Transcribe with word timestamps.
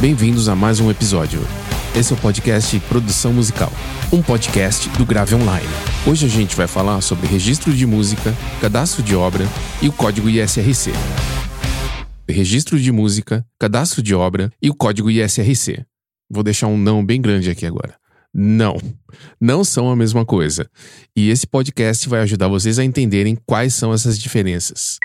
Bem-vindos 0.00 0.48
a 0.48 0.56
mais 0.56 0.80
um 0.80 0.90
episódio. 0.90 1.40
Esse 1.96 2.12
é 2.12 2.16
o 2.16 2.18
podcast 2.18 2.78
Produção 2.80 3.32
Musical, 3.32 3.72
um 4.12 4.20
podcast 4.20 4.88
do 4.98 5.06
Grave 5.06 5.36
Online. 5.36 5.66
Hoje 6.06 6.26
a 6.26 6.28
gente 6.28 6.56
vai 6.56 6.66
falar 6.66 7.00
sobre 7.00 7.28
registro 7.28 7.72
de 7.72 7.86
música, 7.86 8.34
cadastro 8.60 9.02
de 9.04 9.14
obra 9.14 9.46
e 9.80 9.88
o 9.88 9.92
código 9.92 10.28
ISRC. 10.28 10.90
Registro 12.28 12.78
de 12.78 12.90
música, 12.90 13.46
cadastro 13.58 14.02
de 14.02 14.14
obra 14.14 14.52
e 14.60 14.68
o 14.68 14.74
código 14.74 15.10
ISRC. 15.10 15.86
Vou 16.28 16.42
deixar 16.42 16.66
um 16.66 16.76
não 16.76 17.04
bem 17.04 17.20
grande 17.20 17.48
aqui 17.48 17.64
agora. 17.64 17.94
Não, 18.34 18.76
não 19.40 19.62
são 19.62 19.88
a 19.90 19.96
mesma 19.96 20.24
coisa. 20.26 20.68
E 21.16 21.30
esse 21.30 21.46
podcast 21.46 22.08
vai 22.08 22.20
ajudar 22.20 22.48
vocês 22.48 22.80
a 22.80 22.84
entenderem 22.84 23.38
quais 23.46 23.74
são 23.74 23.94
essas 23.94 24.18
diferenças. 24.18 24.98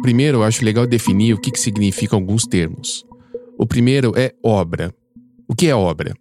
Primeiro, 0.00 0.38
eu 0.38 0.44
acho 0.44 0.64
legal 0.64 0.86
definir 0.86 1.34
o 1.34 1.40
que, 1.40 1.50
que 1.50 1.58
significam 1.58 2.20
alguns 2.20 2.46
termos. 2.46 3.04
O 3.58 3.66
primeiro 3.66 4.12
é 4.16 4.34
obra. 4.42 4.94
O 5.48 5.54
que 5.54 5.66
é 5.66 5.74
obra? 5.74 6.14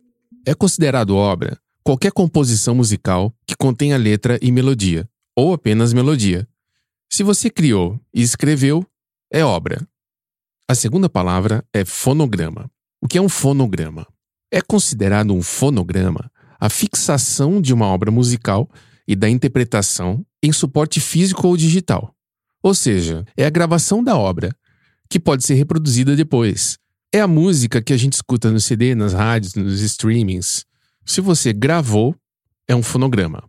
É 0.45 0.53
considerado 0.53 1.16
obra 1.16 1.59
qualquer 1.84 2.12
composição 2.12 2.73
musical 2.73 3.35
que 3.45 3.55
contenha 3.55 3.98
letra 3.98 4.39
e 4.41 4.52
melodia, 4.52 5.07
ou 5.35 5.53
apenas 5.53 5.91
melodia. 5.91 6.48
Se 7.12 7.23
você 7.23 7.49
criou 7.49 7.99
e 8.13 8.21
escreveu, 8.21 8.85
é 9.31 9.43
obra. 9.43 9.85
A 10.67 10.73
segunda 10.73 11.09
palavra 11.09 11.63
é 11.73 11.84
fonograma. 11.84 12.71
O 13.02 13.07
que 13.07 13.17
é 13.17 13.21
um 13.21 13.29
fonograma? 13.29 14.07
É 14.52 14.62
considerado 14.62 15.34
um 15.34 15.41
fonograma 15.41 16.31
a 16.59 16.70
fixação 16.70 17.62
de 17.62 17.73
uma 17.73 17.85
obra 17.85 18.09
musical 18.09 18.70
e 19.05 19.15
da 19.15 19.29
interpretação 19.29 20.26
em 20.41 20.54
suporte 20.54 20.99
físico 21.02 21.48
ou 21.48 21.57
digital. 21.57 22.15
Ou 22.63 22.74
seja, 22.74 23.26
é 23.35 23.46
a 23.46 23.49
gravação 23.49 24.04
da 24.04 24.18
obra, 24.18 24.55
que 25.09 25.20
pode 25.20 25.43
ser 25.43 25.55
reproduzida 25.55 26.15
depois. 26.15 26.79
É 27.16 27.21
a 27.21 27.30
música 27.30 27.82
que 27.82 27.94
a 27.94 27.98
gente 27.98 28.12
escuta 28.12 28.52
no 28.52 28.60
CD, 28.60 28.94
nas 28.94 29.13
rádios, 29.13 29.55
nos 29.55 29.80
streamings. 29.80 30.66
Se 31.05 31.21
você 31.21 31.54
gravou, 31.54 32.13
é 32.68 32.76
um 32.76 32.84
fonograma. 32.84 33.41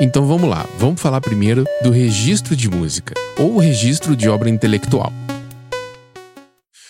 Então 0.00 0.26
vamos 0.26 0.48
lá, 0.48 0.66
vamos 0.78 0.98
falar 0.98 1.20
primeiro 1.20 1.62
do 1.82 1.90
registro 1.90 2.56
de 2.56 2.70
música, 2.70 3.12
ou 3.38 3.58
registro 3.58 4.16
de 4.16 4.30
obra 4.30 4.48
intelectual. 4.48 5.12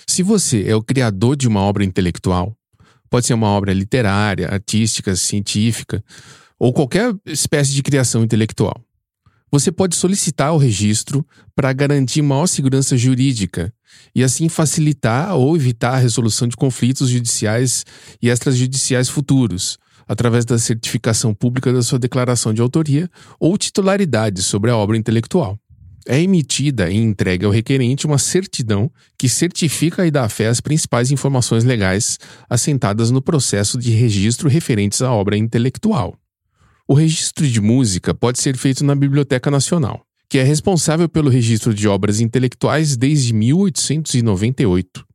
Se 0.07 0.23
você 0.23 0.63
é 0.65 0.77
o 0.77 0.83
criador 0.85 1.35
de 1.35 1.49
uma 1.49 1.59
obra 1.59 1.85
intelectual, 1.85 2.57
pode 3.11 3.27
ser 3.27 3.35
uma 3.35 3.49
obra 3.49 3.73
literária, 3.73 4.47
artística, 4.47 5.17
científica, 5.17 6.05
ou 6.57 6.73
qualquer 6.73 7.13
espécie 7.27 7.73
de 7.73 7.83
criação 7.83 8.23
intelectual 8.23 8.81
você 9.53 9.71
pode 9.71 9.95
solicitar 9.95 10.55
o 10.55 10.57
registro 10.57 11.27
para 11.55 11.75
garantir 11.75 12.23
maior 12.23 12.47
segurança 12.47 12.97
jurídica 12.97 13.71
e 14.15 14.25
assim 14.25 14.49
facilitar 14.49 15.37
ou 15.37 15.55
evitar 15.55 15.93
a 15.93 15.99
resolução 15.99 16.49
de 16.49 16.57
conflitos 16.57 17.11
judiciais 17.11 17.85
e 18.23 18.31
extrajudiciais 18.31 19.11
futuros, 19.11 19.79
através 20.09 20.47
da 20.47 20.59
certificação 20.59 21.35
pública 21.35 21.71
da 21.71 21.83
sua 21.83 21.99
declaração 21.99 22.55
de 22.55 22.63
autoria 22.63 23.11
ou 23.39 23.59
titularidade 23.59 24.43
sobre 24.43 24.71
a 24.71 24.77
obra 24.77 24.97
intelectual. 24.97 25.59
É 26.09 26.19
emitida 26.19 26.91
e 26.91 26.97
entregue 26.97 27.45
ao 27.45 27.53
requerente 27.53 28.07
uma 28.07 28.19
certidão 28.19 28.91
que 29.19 29.29
certifica 29.29 30.05
e 30.07 30.11
dá 30.11 30.29
fé 30.31 30.49
às 30.49 30.61
principais 30.61 31.13
informações 31.13 31.63
legais 31.63 32.19
assentadas 32.49 33.11
no 33.11 33.21
processo 33.21 33.79
de 33.79 33.91
registro 33.91 34.49
referentes 34.49 35.03
à 35.03 35.13
obra 35.13 35.37
intelectual. 35.37 36.17
O 36.87 36.95
registro 36.95 37.47
de 37.47 37.61
música 37.61 38.13
pode 38.13 38.41
ser 38.41 38.57
feito 38.57 38.85
na 38.85 38.95
Biblioteca 38.97 39.51
Nacional, 39.51 40.05
que 40.29 40.39
é 40.39 40.43
responsável 40.43 41.09
pelo 41.09 41.31
registro 41.31 41.73
de 41.73 41.87
obras 41.87 42.19
intelectuais 42.19 42.97
desde 42.97 43.33
1898, 43.33 45.07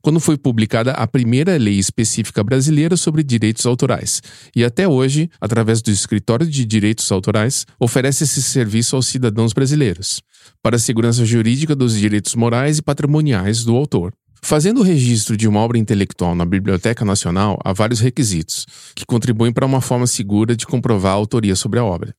quando 0.00 0.18
foi 0.18 0.36
publicada 0.36 0.90
a 0.92 1.06
primeira 1.06 1.56
lei 1.56 1.78
específica 1.78 2.42
brasileira 2.42 2.96
sobre 2.96 3.22
direitos 3.22 3.64
autorais, 3.66 4.20
e 4.54 4.64
até 4.64 4.88
hoje, 4.88 5.30
através 5.40 5.80
do 5.80 5.92
Escritório 5.92 6.46
de 6.46 6.64
Direitos 6.64 7.10
Autorais, 7.12 7.66
oferece 7.78 8.24
esse 8.24 8.42
serviço 8.42 8.96
aos 8.96 9.06
cidadãos 9.06 9.52
brasileiros, 9.52 10.20
para 10.60 10.74
a 10.74 10.78
segurança 10.78 11.24
jurídica 11.24 11.76
dos 11.76 11.96
direitos 11.96 12.34
morais 12.34 12.78
e 12.78 12.82
patrimoniais 12.82 13.64
do 13.64 13.76
autor. 13.76 14.12
Fazendo 14.44 14.80
o 14.80 14.82
registro 14.82 15.36
de 15.36 15.46
uma 15.46 15.60
obra 15.60 15.78
intelectual 15.78 16.34
na 16.34 16.44
Biblioteca 16.44 17.04
Nacional, 17.04 17.58
há 17.64 17.72
vários 17.72 18.00
requisitos, 18.00 18.66
que 18.94 19.06
contribuem 19.06 19.52
para 19.52 19.64
uma 19.64 19.80
forma 19.80 20.06
segura 20.06 20.56
de 20.56 20.66
comprovar 20.66 21.12
a 21.12 21.14
autoria 21.14 21.54
sobre 21.54 21.78
a 21.78 21.84
obra. 21.84 22.14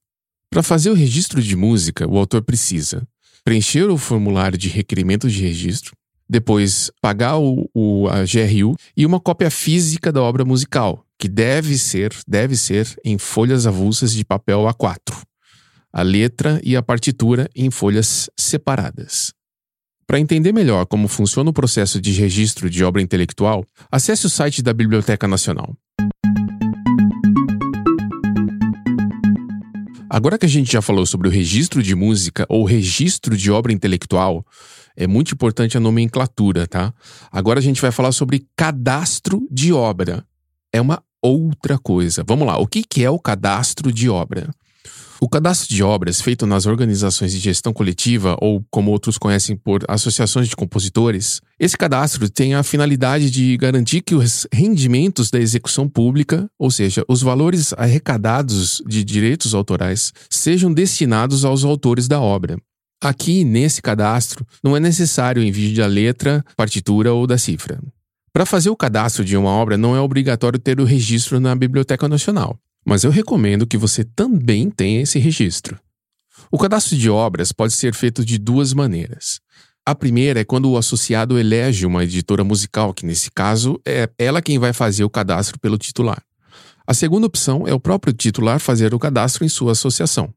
Para 0.49 0.63
fazer 0.63 0.89
o 0.89 0.95
registro 0.95 1.41
de 1.41 1.55
música, 1.55 2.07
o 2.07 2.17
autor 2.17 2.41
precisa 2.41 3.05
preencher 3.43 3.89
o 3.89 3.97
formulário 3.97 4.57
de 4.57 4.69
requerimento 4.69 5.29
de 5.29 5.41
registro, 5.41 5.93
depois 6.29 6.89
pagar 7.01 7.37
o, 7.37 7.69
o, 7.73 8.07
a 8.07 8.23
GRU 8.23 8.75
e 8.95 9.05
uma 9.05 9.19
cópia 9.19 9.51
física 9.51 10.11
da 10.11 10.21
obra 10.21 10.45
musical, 10.45 11.05
que 11.19 11.27
deve 11.27 11.77
ser, 11.77 12.15
deve 12.25 12.55
ser 12.55 12.87
em 13.03 13.17
folhas 13.17 13.67
avulsas 13.67 14.13
de 14.13 14.23
papel 14.23 14.61
A4. 14.61 15.21
A 15.91 16.01
letra 16.01 16.59
e 16.63 16.75
a 16.75 16.81
partitura 16.81 17.49
em 17.53 17.69
folhas 17.69 18.29
separadas. 18.39 19.33
Para 20.05 20.19
entender 20.19 20.51
melhor 20.51 20.85
como 20.85 21.07
funciona 21.07 21.49
o 21.49 21.53
processo 21.53 21.99
de 21.99 22.11
registro 22.11 22.69
de 22.69 22.83
obra 22.83 23.01
intelectual, 23.01 23.65
acesse 23.91 24.25
o 24.25 24.29
site 24.29 24.61
da 24.61 24.73
Biblioteca 24.73 25.27
Nacional. 25.27 25.75
Agora 30.09 30.37
que 30.37 30.45
a 30.45 30.49
gente 30.49 30.71
já 30.71 30.81
falou 30.81 31.05
sobre 31.05 31.27
o 31.27 31.31
registro 31.31 31.81
de 31.81 31.95
música 31.95 32.45
ou 32.47 32.65
registro 32.65 33.35
de 33.35 33.49
obra 33.49 33.71
intelectual, 33.73 34.45
é 34.95 35.07
muito 35.07 35.33
importante 35.33 35.75
a 35.75 35.79
nomenclatura, 35.79 36.67
tá? 36.67 36.93
Agora 37.31 37.59
a 37.59 37.63
gente 37.63 37.81
vai 37.81 37.91
falar 37.91 38.11
sobre 38.11 38.45
cadastro 38.55 39.41
de 39.49 39.73
obra. 39.73 40.23
É 40.71 40.79
uma 40.79 41.01
outra 41.21 41.79
coisa. 41.79 42.23
Vamos 42.27 42.45
lá, 42.45 42.59
o 42.59 42.67
que 42.67 43.03
é 43.03 43.09
o 43.09 43.17
cadastro 43.17 43.91
de 43.91 44.07
obra? 44.09 44.51
O 45.23 45.29
cadastro 45.29 45.73
de 45.73 45.81
obras 45.81 46.19
feito 46.19 46.45
nas 46.45 46.65
organizações 46.65 47.31
de 47.31 47.39
gestão 47.39 47.71
coletiva, 47.71 48.35
ou 48.41 48.61
como 48.69 48.91
outros 48.91 49.17
conhecem 49.17 49.55
por 49.55 49.81
associações 49.87 50.49
de 50.49 50.55
compositores, 50.57 51.39
esse 51.57 51.77
cadastro 51.77 52.29
tem 52.29 52.55
a 52.55 52.61
finalidade 52.61 53.31
de 53.31 53.55
garantir 53.55 54.01
que 54.01 54.15
os 54.15 54.45
rendimentos 54.51 55.31
da 55.31 55.39
execução 55.39 55.87
pública, 55.87 56.45
ou 56.59 56.69
seja, 56.69 57.05
os 57.07 57.21
valores 57.21 57.71
arrecadados 57.77 58.83
de 58.85 59.01
direitos 59.01 59.55
autorais, 59.55 60.11
sejam 60.29 60.73
destinados 60.73 61.45
aos 61.45 61.63
autores 61.63 62.05
da 62.05 62.19
obra. 62.19 62.57
Aqui, 63.01 63.45
nesse 63.45 63.81
cadastro, 63.81 64.45
não 64.61 64.75
é 64.75 64.79
necessário 64.81 65.41
o 65.41 65.45
envio 65.45 65.73
da 65.73 65.87
letra, 65.87 66.43
partitura 66.57 67.13
ou 67.13 67.25
da 67.25 67.37
cifra. 67.37 67.79
Para 68.33 68.45
fazer 68.45 68.69
o 68.69 68.75
cadastro 68.75 69.23
de 69.23 69.37
uma 69.37 69.51
obra, 69.51 69.77
não 69.77 69.95
é 69.95 70.01
obrigatório 70.01 70.59
ter 70.59 70.81
o 70.81 70.83
registro 70.83 71.39
na 71.39 71.55
Biblioteca 71.55 72.09
Nacional 72.09 72.59
mas 72.85 73.03
eu 73.03 73.11
recomendo 73.11 73.67
que 73.67 73.77
você 73.77 74.03
também 74.03 74.69
tenha 74.69 75.01
esse 75.01 75.19
registro. 75.19 75.79
O 76.51 76.57
cadastro 76.57 76.97
de 76.97 77.09
obras 77.09 77.51
pode 77.51 77.73
ser 77.73 77.93
feito 77.93 78.23
de 78.23 78.37
duas 78.37 78.73
maneiras. 78.73 79.39
A 79.85 79.93
primeira 79.93 80.39
é 80.39 80.45
quando 80.45 80.69
o 80.69 80.77
associado 80.77 81.37
elege 81.37 81.85
uma 81.85 82.03
editora 82.03 82.43
musical, 82.43 82.93
que 82.93 83.05
nesse 83.05 83.29
caso 83.29 83.79
é 83.85 84.09
ela 84.17 84.41
quem 84.41 84.57
vai 84.57 84.71
fazer 84.71 85.03
o 85.03 85.09
cadastro 85.09 85.59
pelo 85.59 85.77
titular. 85.77 86.23
A 86.85 86.93
segunda 86.93 87.27
opção 87.27 87.67
é 87.67 87.73
o 87.73 87.79
próprio 87.79 88.13
titular 88.13 88.59
fazer 88.59 88.93
o 88.93 88.99
cadastro 88.99 89.43
em 89.43 89.49
sua 89.49 89.71
associação. 89.73 90.33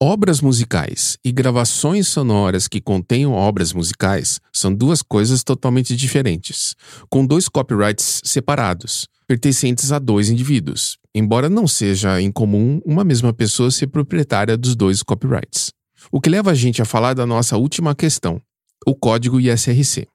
Obras 0.00 0.40
musicais 0.40 1.16
e 1.24 1.30
gravações 1.30 2.08
sonoras 2.08 2.66
que 2.66 2.80
contenham 2.80 3.32
obras 3.32 3.72
musicais 3.72 4.40
são 4.52 4.74
duas 4.74 5.02
coisas 5.02 5.44
totalmente 5.44 5.94
diferentes, 5.96 6.74
com 7.08 7.24
dois 7.24 7.48
copyrights 7.48 8.20
separados, 8.24 9.08
pertencentes 9.26 9.92
a 9.92 9.98
dois 9.98 10.28
indivíduos, 10.28 10.98
embora 11.14 11.48
não 11.48 11.66
seja 11.66 12.20
incomum 12.20 12.80
uma 12.84 13.04
mesma 13.04 13.32
pessoa 13.32 13.70
ser 13.70 13.86
proprietária 13.88 14.56
dos 14.56 14.76
dois 14.76 15.02
copyrights. 15.02 15.70
O 16.12 16.20
que 16.20 16.30
leva 16.30 16.50
a 16.50 16.54
gente 16.54 16.82
a 16.82 16.84
falar 16.84 17.14
da 17.14 17.26
nossa 17.26 17.56
última 17.56 17.94
questão, 17.94 18.40
o 18.86 18.94
código 18.94 19.40
ISRC. 19.40 20.06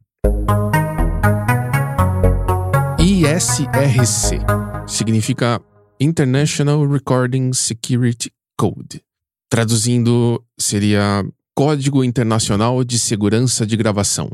ISRC 3.00 4.40
significa 4.88 5.62
International 6.00 6.88
Recording 6.88 7.52
Security 7.54 8.32
Code. 8.58 9.02
Traduzindo, 9.50 10.44
seria 10.60 11.26
Código 11.56 12.04
Internacional 12.04 12.84
de 12.84 13.00
Segurança 13.00 13.66
de 13.66 13.76
Gravação. 13.76 14.30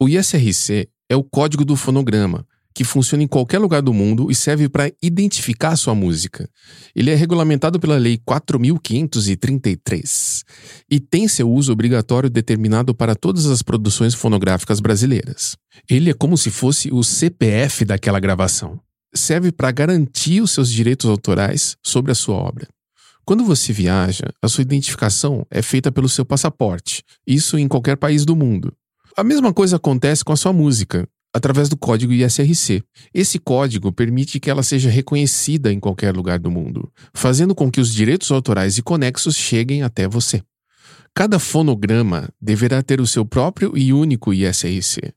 O 0.00 0.08
ISRC 0.08 0.88
é 1.10 1.16
o 1.16 1.22
código 1.22 1.64
do 1.64 1.76
fonograma, 1.76 2.46
que 2.74 2.84
funciona 2.84 3.22
em 3.22 3.28
qualquer 3.28 3.58
lugar 3.58 3.82
do 3.82 3.92
mundo 3.92 4.30
e 4.30 4.34
serve 4.34 4.66
para 4.68 4.90
identificar 5.02 5.76
sua 5.76 5.94
música. 5.94 6.48
Ele 6.94 7.10
é 7.10 7.14
regulamentado 7.14 7.80
pela 7.80 7.96
Lei 7.96 8.20
4533 8.24 10.44
e 10.90 11.00
tem 11.00 11.28
seu 11.28 11.50
uso 11.50 11.72
obrigatório 11.72 12.30
determinado 12.30 12.94
para 12.94 13.14
todas 13.14 13.46
as 13.46 13.62
produções 13.62 14.14
fonográficas 14.14 14.80
brasileiras. 14.80 15.56
Ele 15.88 16.10
é 16.10 16.14
como 16.14 16.36
se 16.36 16.50
fosse 16.50 16.92
o 16.92 17.02
CPF 17.02 17.84
daquela 17.84 18.20
gravação. 18.20 18.78
Serve 19.14 19.52
para 19.52 19.70
garantir 19.70 20.40
os 20.40 20.52
seus 20.52 20.70
direitos 20.70 21.08
autorais 21.08 21.76
sobre 21.82 22.12
a 22.12 22.14
sua 22.14 22.36
obra. 22.36 22.66
Quando 23.24 23.44
você 23.44 23.72
viaja, 23.72 24.24
a 24.42 24.48
sua 24.48 24.62
identificação 24.62 25.46
é 25.50 25.62
feita 25.62 25.92
pelo 25.92 26.08
seu 26.08 26.24
passaporte, 26.24 27.04
isso 27.26 27.56
em 27.56 27.68
qualquer 27.68 27.96
país 27.96 28.24
do 28.24 28.34
mundo. 28.34 28.72
A 29.16 29.22
mesma 29.22 29.52
coisa 29.52 29.76
acontece 29.76 30.24
com 30.24 30.32
a 30.32 30.36
sua 30.36 30.52
música. 30.52 31.06
Através 31.32 31.68
do 31.68 31.76
código 31.76 32.12
ISRC. 32.12 32.82
Esse 33.12 33.38
código 33.38 33.92
permite 33.92 34.38
que 34.38 34.50
ela 34.50 34.62
seja 34.62 34.90
reconhecida 34.90 35.72
em 35.72 35.80
qualquer 35.80 36.14
lugar 36.14 36.38
do 36.38 36.50
mundo, 36.50 36.92
fazendo 37.14 37.54
com 37.54 37.70
que 37.70 37.80
os 37.80 37.92
direitos 37.92 38.30
autorais 38.30 38.78
e 38.78 38.82
conexos 38.82 39.36
cheguem 39.36 39.82
até 39.82 40.06
você. 40.06 40.42
Cada 41.14 41.38
fonograma 41.38 42.28
deverá 42.40 42.82
ter 42.82 43.00
o 43.00 43.06
seu 43.06 43.24
próprio 43.24 43.76
e 43.76 43.92
único 43.92 44.32
ISRC. 44.32 45.12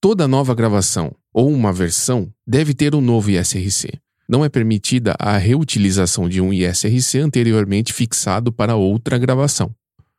Toda 0.00 0.28
nova 0.28 0.54
gravação 0.54 1.12
ou 1.32 1.50
uma 1.50 1.72
versão 1.72 2.32
deve 2.46 2.74
ter 2.74 2.94
um 2.94 3.00
novo 3.00 3.30
ISRC. 3.30 3.98
Não 4.28 4.44
é 4.44 4.48
permitida 4.48 5.14
a 5.18 5.38
reutilização 5.38 6.28
de 6.28 6.40
um 6.40 6.52
ISRC 6.52 7.18
anteriormente 7.18 7.92
fixado 7.92 8.52
para 8.52 8.76
outra 8.76 9.16
gravação. 9.16 9.74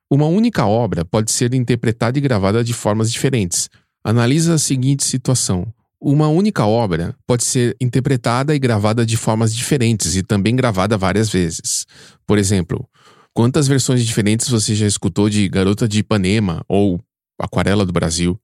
Uma 0.10 0.26
única 0.26 0.66
obra 0.66 1.06
pode 1.06 1.32
ser 1.32 1.54
interpretada 1.54 2.18
e 2.18 2.22
gravada 2.22 2.64
de 2.64 2.74
formas 2.74 3.12
diferentes. 3.12 3.70
Analisa 4.10 4.56
a 4.56 4.58
seguinte 4.58 5.04
situação. 5.04 5.72
Uma 6.02 6.28
única 6.30 6.66
obra 6.66 7.16
pode 7.28 7.44
ser 7.44 7.78
interpretada 7.80 8.56
e 8.56 8.58
gravada 8.58 9.06
de 9.06 9.16
formas 9.16 9.54
diferentes 9.54 10.16
e 10.16 10.24
também 10.24 10.56
gravada 10.56 10.98
várias 10.98 11.30
vezes. 11.30 11.86
Por 12.26 12.40
exemplo, 12.40 12.90
quantas 13.36 13.68
versões 13.68 14.04
diferentes 14.04 14.50
você 14.50 14.74
já 14.74 14.88
escutou 14.88 15.30
de 15.30 15.48
Garota 15.48 15.88
de 15.88 16.00
Ipanema 16.00 16.66
ou 16.68 17.00
Aquarela 17.40 17.86
do 17.86 17.94
Brasil? 17.94 18.36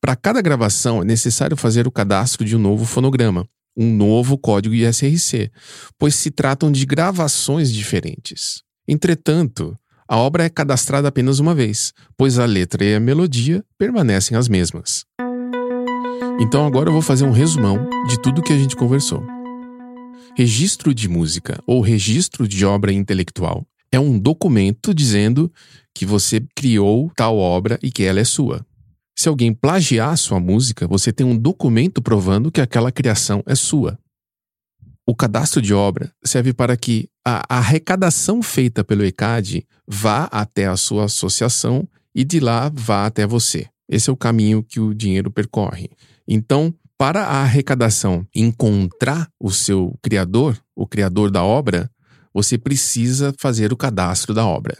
Para 0.00 0.16
cada 0.16 0.42
gravação 0.42 1.00
é 1.00 1.04
necessário 1.04 1.56
fazer 1.56 1.86
o 1.86 1.92
cadastro 1.92 2.44
de 2.44 2.56
um 2.56 2.58
novo 2.58 2.84
fonograma, 2.84 3.46
um 3.76 3.94
novo 3.94 4.36
código 4.36 4.74
ISRC, 4.74 5.48
pois 5.96 6.16
se 6.16 6.32
tratam 6.32 6.72
de 6.72 6.84
gravações 6.84 7.70
diferentes. 7.70 8.64
Entretanto, 8.88 9.78
a 10.08 10.16
obra 10.16 10.44
é 10.44 10.48
cadastrada 10.50 11.08
apenas 11.08 11.38
uma 11.38 11.54
vez, 11.54 11.92
pois 12.16 12.38
a 12.38 12.44
letra 12.44 12.84
e 12.84 12.94
a 12.94 13.00
melodia 13.00 13.64
permanecem 13.78 14.36
as 14.36 14.48
mesmas. 14.48 15.04
Então 16.40 16.66
agora 16.66 16.88
eu 16.88 16.92
vou 16.92 17.02
fazer 17.02 17.24
um 17.24 17.30
resumão 17.30 17.88
de 18.08 18.20
tudo 18.20 18.42
que 18.42 18.52
a 18.52 18.58
gente 18.58 18.76
conversou. 18.76 19.24
Registro 20.36 20.92
de 20.92 21.08
música 21.08 21.58
ou 21.66 21.80
registro 21.80 22.46
de 22.46 22.66
obra 22.66 22.92
intelectual 22.92 23.64
é 23.90 23.98
um 24.00 24.18
documento 24.18 24.92
dizendo 24.92 25.50
que 25.94 26.04
você 26.04 26.44
criou 26.54 27.10
tal 27.16 27.38
obra 27.38 27.78
e 27.82 27.90
que 27.90 28.02
ela 28.02 28.20
é 28.20 28.24
sua. 28.24 28.66
Se 29.16 29.28
alguém 29.28 29.54
plagiar 29.54 30.16
sua 30.18 30.40
música, 30.40 30.88
você 30.88 31.12
tem 31.12 31.24
um 31.24 31.36
documento 31.36 32.02
provando 32.02 32.50
que 32.50 32.60
aquela 32.60 32.90
criação 32.90 33.42
é 33.46 33.54
sua. 33.54 33.96
O 35.06 35.14
cadastro 35.14 35.60
de 35.60 35.74
obra 35.74 36.10
serve 36.24 36.54
para 36.54 36.76
que 36.76 37.08
a 37.24 37.58
arrecadação 37.58 38.42
feita 38.42 38.82
pelo 38.82 39.04
ECAD 39.04 39.66
vá 39.86 40.24
até 40.24 40.66
a 40.66 40.76
sua 40.76 41.04
associação 41.04 41.86
e 42.14 42.24
de 42.24 42.40
lá 42.40 42.70
vá 42.74 43.04
até 43.04 43.26
você. 43.26 43.66
Esse 43.88 44.08
é 44.08 44.12
o 44.12 44.16
caminho 44.16 44.62
que 44.62 44.80
o 44.80 44.94
dinheiro 44.94 45.30
percorre. 45.30 45.90
Então, 46.26 46.74
para 46.96 47.24
a 47.24 47.42
arrecadação 47.42 48.26
encontrar 48.34 49.28
o 49.38 49.50
seu 49.50 49.94
criador, 50.00 50.58
o 50.74 50.86
criador 50.86 51.30
da 51.30 51.42
obra, 51.42 51.90
você 52.32 52.56
precisa 52.56 53.34
fazer 53.38 53.72
o 53.72 53.76
cadastro 53.76 54.32
da 54.32 54.46
obra. 54.46 54.78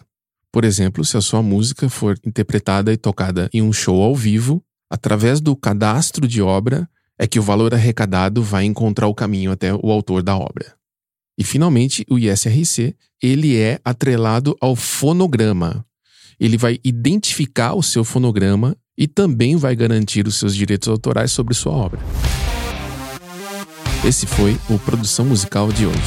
Por 0.51 0.65
exemplo, 0.65 1.05
se 1.05 1.17
a 1.17 1.21
sua 1.21 1.43
música 1.43 1.89
for 1.89 2.19
interpretada 2.25 2.93
e 2.93 2.97
tocada 2.97 3.51
em 3.53 3.61
um 3.61 3.73
show 3.73 4.01
ao 4.01 4.15
vivo, 4.15 4.65
através 4.89 5.41
do 5.41 5.55
cadastro 5.55 6.27
de 6.27 6.41
obra 6.41 6.89
é 7.19 7.27
que 7.27 7.39
o 7.39 7.43
valor 7.43 7.75
arrecadado 7.75 8.43
vai 8.43 8.65
encontrar 8.65 9.07
o 9.07 9.15
caminho 9.15 9.53
até 9.53 9.73
o 9.73 9.91
autor 9.91 10.23
da 10.23 10.37
obra. 10.37 10.75
E 11.39 11.45
finalmente, 11.45 12.05
o 12.09 12.19
ISRC, 12.19 12.95
ele 13.23 13.57
é 13.57 13.81
atrelado 13.85 14.57
ao 14.61 14.77
fonograma. 14.77 15.85
Ele 16.39 16.57
vai 16.57 16.79
identificar 16.85 17.75
o 17.75 17.83
seu 17.83 18.05
fonograma 18.05 18.77
e 18.97 19.07
também 19.07 19.57
vai 19.57 19.75
garantir 19.75 20.27
os 20.27 20.37
seus 20.37 20.55
direitos 20.55 20.89
autorais 20.89 21.33
sobre 21.33 21.55
sua 21.55 21.73
obra. 21.73 22.01
Esse 24.05 24.27
foi 24.27 24.59
o 24.69 24.79
Produção 24.79 25.25
Musical 25.25 25.73
de 25.73 25.87
hoje. 25.87 25.99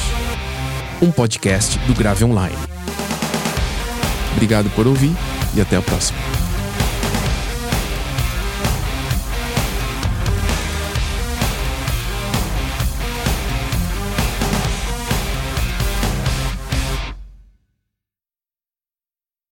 Um 1.02 1.10
podcast 1.10 1.78
do 1.80 1.94
Grave 1.94 2.24
Online. 2.24 2.56
Obrigado 4.32 4.70
por 4.70 4.86
ouvir 4.86 5.12
e 5.54 5.60
até 5.60 5.76
a 5.76 5.82
próxima. 5.82 6.47